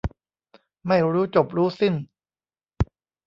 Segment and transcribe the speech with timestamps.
[0.87, 1.93] ไม่รู้จบรู้สิ้น